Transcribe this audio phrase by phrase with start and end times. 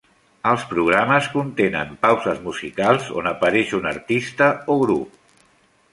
[0.51, 5.25] Els programes contenen pauses musicals, on apareix un artista o grup.